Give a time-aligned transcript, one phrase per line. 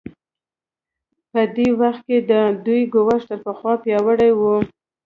[1.31, 2.31] په دې وخت کې د
[2.65, 4.41] دوی ګواښ تر پخوا پیاوړی و.